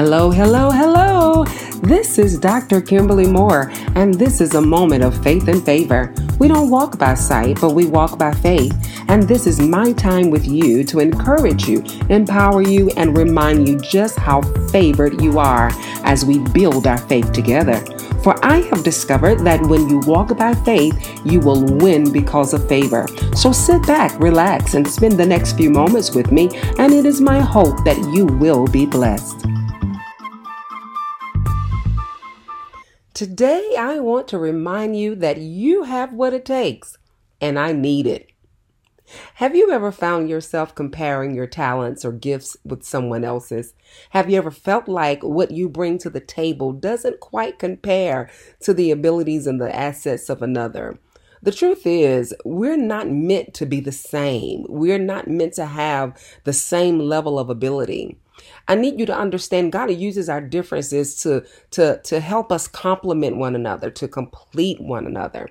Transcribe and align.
Hello, 0.00 0.30
hello, 0.30 0.70
hello. 0.70 1.44
This 1.82 2.20
is 2.20 2.38
Dr. 2.38 2.80
Kimberly 2.80 3.26
Moore, 3.26 3.72
and 3.96 4.14
this 4.14 4.40
is 4.40 4.54
a 4.54 4.60
moment 4.60 5.02
of 5.02 5.20
faith 5.24 5.48
and 5.48 5.60
favor. 5.60 6.14
We 6.38 6.46
don't 6.46 6.70
walk 6.70 7.00
by 7.00 7.14
sight, 7.14 7.60
but 7.60 7.74
we 7.74 7.86
walk 7.86 8.16
by 8.16 8.32
faith. 8.32 8.72
And 9.08 9.24
this 9.24 9.44
is 9.44 9.58
my 9.60 9.90
time 9.94 10.30
with 10.30 10.46
you 10.46 10.84
to 10.84 11.00
encourage 11.00 11.66
you, 11.66 11.82
empower 12.10 12.62
you, 12.62 12.90
and 12.90 13.18
remind 13.18 13.66
you 13.66 13.76
just 13.76 14.16
how 14.20 14.42
favored 14.68 15.20
you 15.20 15.40
are 15.40 15.72
as 16.04 16.24
we 16.24 16.38
build 16.38 16.86
our 16.86 16.98
faith 16.98 17.32
together. 17.32 17.84
For 18.22 18.36
I 18.46 18.58
have 18.70 18.84
discovered 18.84 19.40
that 19.40 19.62
when 19.62 19.88
you 19.88 19.98
walk 20.06 20.38
by 20.38 20.54
faith, 20.54 20.94
you 21.26 21.40
will 21.40 21.64
win 21.64 22.12
because 22.12 22.54
of 22.54 22.68
favor. 22.68 23.08
So 23.34 23.50
sit 23.50 23.84
back, 23.84 24.16
relax, 24.20 24.74
and 24.74 24.86
spend 24.86 25.18
the 25.18 25.26
next 25.26 25.56
few 25.56 25.70
moments 25.70 26.14
with 26.14 26.30
me, 26.30 26.50
and 26.78 26.94
it 26.94 27.04
is 27.04 27.20
my 27.20 27.40
hope 27.40 27.82
that 27.82 27.98
you 28.14 28.26
will 28.26 28.68
be 28.68 28.86
blessed. 28.86 29.57
Today, 33.18 33.74
I 33.76 33.98
want 33.98 34.28
to 34.28 34.38
remind 34.38 34.96
you 34.96 35.16
that 35.16 35.38
you 35.38 35.82
have 35.82 36.12
what 36.12 36.32
it 36.32 36.44
takes, 36.44 36.98
and 37.40 37.58
I 37.58 37.72
need 37.72 38.06
it. 38.06 38.30
Have 39.34 39.56
you 39.56 39.72
ever 39.72 39.90
found 39.90 40.30
yourself 40.30 40.72
comparing 40.72 41.34
your 41.34 41.48
talents 41.48 42.04
or 42.04 42.12
gifts 42.12 42.56
with 42.64 42.84
someone 42.84 43.24
else's? 43.24 43.74
Have 44.10 44.30
you 44.30 44.38
ever 44.38 44.52
felt 44.52 44.86
like 44.86 45.24
what 45.24 45.50
you 45.50 45.68
bring 45.68 45.98
to 45.98 46.10
the 46.10 46.20
table 46.20 46.70
doesn't 46.72 47.18
quite 47.18 47.58
compare 47.58 48.30
to 48.60 48.72
the 48.72 48.92
abilities 48.92 49.48
and 49.48 49.60
the 49.60 49.74
assets 49.74 50.28
of 50.30 50.40
another? 50.40 50.96
The 51.42 51.50
truth 51.50 51.82
is, 51.86 52.32
we're 52.44 52.76
not 52.76 53.10
meant 53.10 53.52
to 53.54 53.66
be 53.66 53.80
the 53.80 53.90
same. 53.90 54.64
We're 54.68 54.96
not 54.96 55.26
meant 55.26 55.54
to 55.54 55.66
have 55.66 56.16
the 56.44 56.52
same 56.52 57.00
level 57.00 57.36
of 57.36 57.50
ability. 57.50 58.16
I 58.66 58.74
need 58.74 59.00
you 59.00 59.06
to 59.06 59.16
understand 59.16 59.72
God 59.72 59.90
uses 59.90 60.28
our 60.28 60.40
differences 60.40 61.16
to, 61.22 61.44
to, 61.72 62.00
to 62.02 62.20
help 62.20 62.52
us 62.52 62.68
complement 62.68 63.36
one 63.36 63.54
another, 63.54 63.90
to 63.90 64.08
complete 64.08 64.80
one 64.80 65.06
another. 65.06 65.48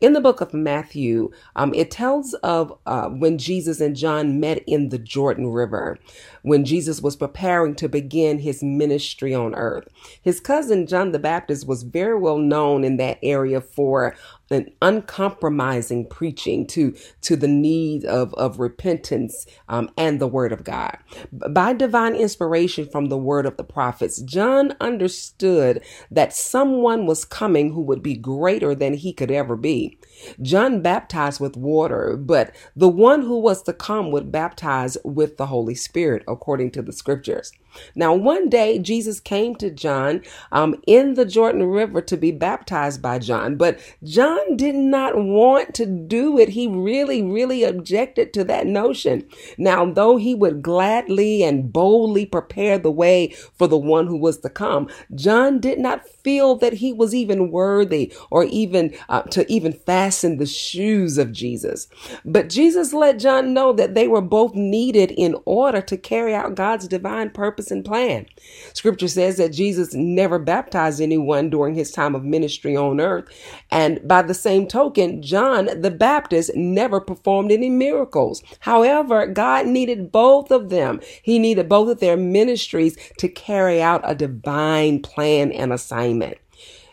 In 0.00 0.12
the 0.12 0.20
book 0.20 0.40
of 0.40 0.54
Matthew, 0.54 1.30
um, 1.56 1.74
it 1.74 1.90
tells 1.90 2.34
of 2.34 2.76
uh, 2.86 3.08
when 3.08 3.38
Jesus 3.38 3.80
and 3.80 3.96
John 3.96 4.40
met 4.40 4.62
in 4.66 4.88
the 4.88 4.98
Jordan 4.98 5.48
River, 5.48 5.98
when 6.42 6.64
Jesus 6.64 7.00
was 7.00 7.16
preparing 7.16 7.74
to 7.76 7.88
begin 7.88 8.38
his 8.38 8.62
ministry 8.62 9.34
on 9.34 9.54
earth. 9.54 9.88
His 10.22 10.40
cousin 10.40 10.86
John 10.86 11.12
the 11.12 11.18
Baptist 11.18 11.66
was 11.66 11.82
very 11.82 12.18
well 12.18 12.38
known 12.38 12.84
in 12.84 12.96
that 12.96 13.18
area 13.22 13.60
for 13.60 14.14
an 14.50 14.70
uncompromising 14.82 16.06
preaching 16.08 16.66
to 16.68 16.94
to 17.22 17.36
the 17.36 17.48
need 17.48 18.04
of 18.04 18.34
of 18.34 18.58
repentance 18.60 19.46
um, 19.68 19.90
and 19.96 20.20
the 20.20 20.28
word 20.28 20.52
of 20.52 20.64
God. 20.64 20.96
By 21.32 21.72
divine 21.72 22.14
inspiration 22.14 22.88
from 22.88 23.06
the 23.06 23.18
word 23.18 23.46
of 23.46 23.56
the 23.56 23.64
prophets, 23.64 24.20
John 24.22 24.74
understood 24.80 25.82
that 26.10 26.32
someone 26.34 27.06
was 27.06 27.24
coming 27.24 27.72
who 27.72 27.82
would 27.82 28.02
be 28.02 28.16
greater 28.16 28.74
than 28.74 28.94
he 28.94 29.12
could 29.12 29.30
ever 29.30 29.56
be. 29.56 29.98
John 30.42 30.82
baptized 30.82 31.40
with 31.40 31.56
water, 31.56 32.16
but 32.16 32.54
the 32.74 32.88
one 32.88 33.22
who 33.22 33.38
was 33.38 33.62
to 33.64 33.72
come 33.72 34.10
would 34.10 34.32
baptize 34.32 34.98
with 35.04 35.36
the 35.36 35.46
Holy 35.46 35.74
Spirit, 35.74 36.24
according 36.28 36.70
to 36.72 36.82
the 36.82 36.92
scriptures. 36.92 37.52
Now, 37.94 38.14
one 38.14 38.48
day 38.48 38.78
Jesus 38.78 39.20
came 39.20 39.54
to 39.56 39.70
John 39.70 40.22
um, 40.52 40.76
in 40.86 41.14
the 41.14 41.24
Jordan 41.24 41.64
River 41.64 42.00
to 42.02 42.16
be 42.16 42.32
baptized 42.32 43.02
by 43.02 43.18
John, 43.18 43.56
but 43.56 43.78
John 44.02 44.37
did 44.56 44.74
not 44.74 45.16
want 45.16 45.74
to 45.74 45.86
do 45.86 46.38
it. 46.38 46.50
He 46.50 46.66
really, 46.66 47.22
really 47.22 47.64
objected 47.64 48.32
to 48.34 48.44
that 48.44 48.66
notion. 48.66 49.28
Now, 49.58 49.90
though 49.90 50.16
he 50.16 50.34
would 50.34 50.62
gladly 50.62 51.42
and 51.42 51.72
boldly 51.72 52.26
prepare 52.26 52.78
the 52.78 52.90
way 52.90 53.34
for 53.56 53.66
the 53.66 53.78
one 53.78 54.06
who 54.06 54.16
was 54.16 54.38
to 54.40 54.50
come, 54.50 54.88
John 55.14 55.60
did 55.60 55.78
not 55.78 56.08
feel 56.08 56.56
that 56.56 56.74
he 56.74 56.92
was 56.92 57.14
even 57.14 57.50
worthy 57.50 58.12
or 58.30 58.44
even 58.44 58.94
uh, 59.08 59.22
to 59.22 59.50
even 59.52 59.72
fasten 59.72 60.38
the 60.38 60.46
shoes 60.46 61.18
of 61.18 61.32
Jesus. 61.32 61.88
But 62.24 62.48
Jesus 62.48 62.92
let 62.92 63.18
John 63.18 63.54
know 63.54 63.72
that 63.72 63.94
they 63.94 64.08
were 64.08 64.20
both 64.20 64.54
needed 64.54 65.10
in 65.12 65.36
order 65.44 65.80
to 65.82 65.96
carry 65.96 66.34
out 66.34 66.54
God's 66.54 66.88
divine 66.88 67.30
purpose 67.30 67.70
and 67.70 67.84
plan. 67.84 68.26
Scripture 68.74 69.08
says 69.08 69.36
that 69.38 69.52
Jesus 69.52 69.94
never 69.94 70.38
baptized 70.38 71.00
anyone 71.00 71.50
during 71.50 71.74
his 71.74 71.90
time 71.90 72.14
of 72.14 72.24
ministry 72.24 72.76
on 72.76 73.00
earth. 73.00 73.26
And 73.70 74.00
by 74.06 74.22
the 74.28 74.34
same 74.34 74.66
token, 74.66 75.22
John 75.22 75.68
the 75.80 75.90
Baptist 75.90 76.52
never 76.54 77.00
performed 77.00 77.50
any 77.50 77.68
miracles. 77.68 78.42
However, 78.60 79.26
God 79.26 79.66
needed 79.66 80.12
both 80.12 80.50
of 80.50 80.68
them. 80.68 81.00
He 81.22 81.38
needed 81.38 81.68
both 81.68 81.88
of 81.88 82.00
their 82.00 82.16
ministries 82.16 82.96
to 83.18 83.28
carry 83.28 83.82
out 83.82 84.02
a 84.04 84.14
divine 84.14 85.02
plan 85.02 85.50
and 85.52 85.72
assignment 85.72 86.38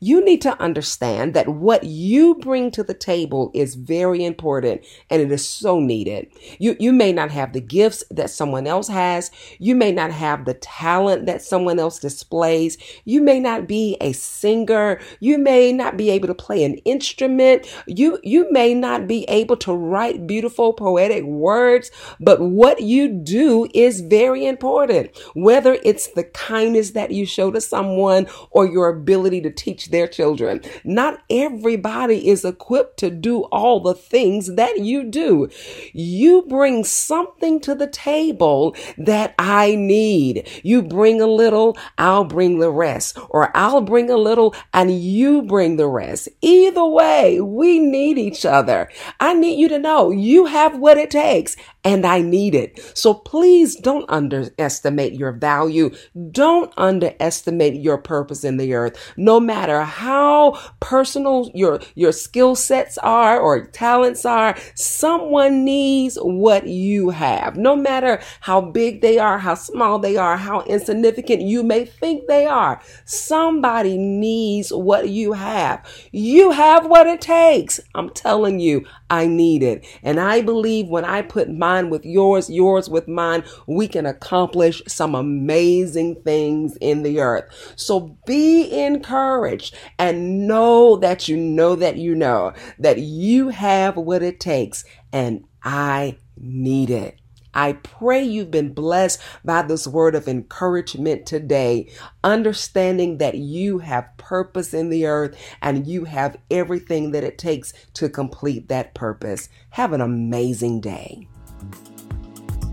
you 0.00 0.24
need 0.24 0.40
to 0.42 0.60
understand 0.60 1.34
that 1.34 1.48
what 1.48 1.84
you 1.84 2.36
bring 2.36 2.70
to 2.72 2.82
the 2.82 2.94
table 2.94 3.50
is 3.54 3.74
very 3.74 4.24
important 4.24 4.84
and 5.10 5.20
it 5.20 5.32
is 5.32 5.48
so 5.48 5.80
needed. 5.80 6.28
You, 6.58 6.76
you 6.78 6.92
may 6.92 7.12
not 7.12 7.30
have 7.30 7.52
the 7.52 7.60
gifts 7.60 8.04
that 8.10 8.30
someone 8.30 8.66
else 8.66 8.88
has. 8.88 9.30
You 9.58 9.74
may 9.74 9.92
not 9.92 10.12
have 10.12 10.44
the 10.44 10.54
talent 10.54 11.26
that 11.26 11.42
someone 11.42 11.78
else 11.78 11.98
displays. 11.98 12.78
You 13.04 13.20
may 13.20 13.40
not 13.40 13.66
be 13.66 13.96
a 14.00 14.12
singer. 14.12 15.00
You 15.20 15.38
may 15.38 15.72
not 15.72 15.96
be 15.96 16.10
able 16.10 16.28
to 16.28 16.34
play 16.34 16.64
an 16.64 16.76
instrument. 16.78 17.66
You, 17.86 18.18
you 18.22 18.50
may 18.52 18.74
not 18.74 19.06
be 19.06 19.24
able 19.24 19.56
to 19.58 19.72
write 19.72 20.26
beautiful 20.26 20.72
poetic 20.72 21.24
words, 21.24 21.90
but 22.20 22.40
what 22.40 22.82
you 22.82 23.08
do 23.08 23.68
is 23.74 24.00
very 24.00 24.46
important. 24.46 25.10
Whether 25.34 25.78
it's 25.82 26.08
the 26.08 26.24
kindness 26.24 26.92
that 26.92 27.10
you 27.10 27.26
show 27.26 27.50
to 27.50 27.60
someone 27.60 28.28
or 28.50 28.66
your 28.66 28.88
ability 28.88 29.40
to 29.42 29.50
their 29.90 30.06
children. 30.06 30.62
Not 30.84 31.22
everybody 31.30 32.28
is 32.28 32.44
equipped 32.44 32.98
to 32.98 33.10
do 33.10 33.42
all 33.44 33.80
the 33.80 33.94
things 33.94 34.54
that 34.54 34.78
you 34.78 35.04
do. 35.04 35.48
You 35.92 36.42
bring 36.42 36.84
something 36.84 37.60
to 37.60 37.74
the 37.74 37.86
table 37.86 38.76
that 38.96 39.34
I 39.38 39.74
need. 39.74 40.48
You 40.62 40.82
bring 40.82 41.20
a 41.20 41.26
little, 41.26 41.76
I'll 41.96 42.24
bring 42.24 42.58
the 42.58 42.70
rest, 42.70 43.18
or 43.30 43.56
I'll 43.56 43.80
bring 43.80 44.10
a 44.10 44.16
little 44.16 44.54
and 44.72 44.90
you 44.98 45.42
bring 45.42 45.76
the 45.76 45.88
rest. 45.88 46.28
Either 46.40 46.84
way, 46.84 47.40
we 47.40 47.78
need 47.78 48.18
each 48.18 48.44
other. 48.44 48.90
I 49.20 49.34
need 49.34 49.58
you 49.58 49.68
to 49.68 49.78
know 49.78 50.10
you 50.10 50.46
have 50.46 50.78
what 50.78 50.98
it 50.98 51.10
takes 51.10 51.56
and 51.88 52.04
I 52.04 52.20
need 52.20 52.54
it. 52.54 52.78
So 52.94 53.14
please 53.14 53.74
don't 53.74 54.04
underestimate 54.10 55.14
your 55.14 55.32
value. 55.32 55.90
Don't 56.30 56.70
underestimate 56.76 57.76
your 57.76 57.96
purpose 57.96 58.44
in 58.44 58.58
the 58.58 58.74
earth. 58.74 59.14
No 59.16 59.40
matter 59.40 59.80
how 59.84 60.60
personal 60.80 61.50
your, 61.54 61.80
your 61.94 62.12
skill 62.12 62.56
sets 62.56 62.98
are 62.98 63.40
or 63.40 63.68
talents 63.68 64.26
are, 64.26 64.54
someone 64.74 65.64
needs 65.64 66.16
what 66.16 66.66
you 66.66 67.08
have. 67.08 67.56
No 67.56 67.74
matter 67.74 68.20
how 68.40 68.60
big 68.60 69.00
they 69.00 69.18
are, 69.18 69.38
how 69.38 69.54
small 69.54 69.98
they 69.98 70.18
are, 70.18 70.36
how 70.36 70.60
insignificant 70.64 71.40
you 71.40 71.62
may 71.62 71.86
think 71.86 72.26
they 72.26 72.44
are, 72.44 72.82
somebody 73.06 73.96
needs 73.96 74.70
what 74.70 75.08
you 75.08 75.32
have. 75.32 75.86
You 76.12 76.50
have 76.50 76.86
what 76.86 77.06
it 77.06 77.22
takes. 77.22 77.80
I'm 77.94 78.10
telling 78.10 78.60
you, 78.60 78.84
I 79.10 79.26
need 79.26 79.62
it. 79.62 79.86
And 80.02 80.20
I 80.20 80.42
believe 80.42 80.88
when 80.88 81.04
I 81.04 81.22
put 81.22 81.50
mine 81.50 81.90
with 81.90 82.04
yours, 82.04 82.50
yours 82.50 82.88
with 82.90 83.08
mine, 83.08 83.44
we 83.66 83.88
can 83.88 84.06
accomplish 84.06 84.82
some 84.86 85.14
amazing 85.14 86.22
things 86.22 86.76
in 86.80 87.02
the 87.02 87.20
earth. 87.20 87.74
So 87.76 88.18
be 88.26 88.70
encouraged 88.84 89.74
and 89.98 90.46
know 90.46 90.96
that 90.96 91.28
you 91.28 91.36
know 91.36 91.74
that 91.76 91.96
you 91.96 92.14
know 92.14 92.52
that 92.78 92.98
you 92.98 93.48
have 93.48 93.96
what 93.96 94.22
it 94.22 94.40
takes 94.40 94.84
and 95.12 95.44
I 95.62 96.18
need 96.36 96.90
it. 96.90 97.18
I 97.58 97.72
pray 97.72 98.22
you've 98.22 98.52
been 98.52 98.72
blessed 98.72 99.20
by 99.44 99.62
this 99.62 99.84
word 99.88 100.14
of 100.14 100.28
encouragement 100.28 101.26
today, 101.26 101.90
understanding 102.22 103.18
that 103.18 103.34
you 103.34 103.78
have 103.78 104.16
purpose 104.16 104.72
in 104.72 104.90
the 104.90 105.06
earth 105.06 105.36
and 105.60 105.84
you 105.84 106.04
have 106.04 106.36
everything 106.52 107.10
that 107.10 107.24
it 107.24 107.36
takes 107.36 107.72
to 107.94 108.08
complete 108.08 108.68
that 108.68 108.94
purpose. 108.94 109.48
Have 109.70 109.92
an 109.92 110.00
amazing 110.00 110.80
day. 110.80 111.26